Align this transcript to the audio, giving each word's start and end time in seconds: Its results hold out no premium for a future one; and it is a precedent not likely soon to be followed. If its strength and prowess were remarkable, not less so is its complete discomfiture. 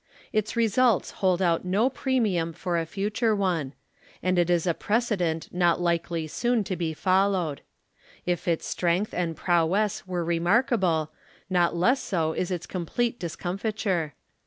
Its 0.33 0.55
results 0.55 1.11
hold 1.21 1.43
out 1.43 1.63
no 1.63 1.87
premium 1.87 2.53
for 2.53 2.75
a 2.79 2.87
future 2.87 3.35
one; 3.35 3.71
and 4.23 4.39
it 4.39 4.49
is 4.49 4.65
a 4.65 4.73
precedent 4.73 5.47
not 5.53 5.79
likely 5.79 6.25
soon 6.25 6.63
to 6.63 6.75
be 6.75 6.91
followed. 6.91 7.61
If 8.25 8.47
its 8.47 8.65
strength 8.65 9.13
and 9.13 9.35
prowess 9.37 10.07
were 10.07 10.25
remarkable, 10.25 11.11
not 11.51 11.75
less 11.75 12.01
so 12.01 12.33
is 12.33 12.49
its 12.49 12.65
complete 12.65 13.19
discomfiture. 13.19 14.15